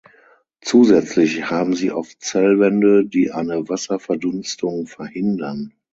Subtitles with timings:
[0.61, 5.75] Zusätzlich haben sie oft Zellwände, die eine Wasserverdunstung verhindern.